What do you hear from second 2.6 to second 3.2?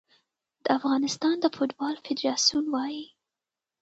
وايي